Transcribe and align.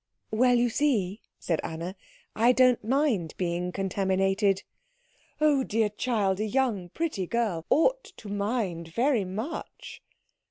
"Well, 0.31 0.55
you 0.55 0.71
see," 0.71 1.21
said 1.37 1.61
Anna, 1.63 1.95
"I 2.35 2.53
don't 2.53 2.83
mind 2.83 3.35
being 3.37 3.71
contaminated." 3.71 4.63
"Oh, 5.39 5.63
dear 5.63 5.89
child, 5.89 6.39
a 6.39 6.47
young 6.47 6.89
pretty 6.89 7.27
girl 7.27 7.67
ought 7.69 8.05
to 8.17 8.27
mind 8.27 8.87
very 8.87 9.25
much." 9.25 10.01